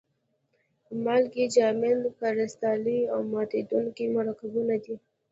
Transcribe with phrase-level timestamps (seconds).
[1.03, 4.95] مالګې جامد کرستلي او ماتیدونکي مرکبونه دي.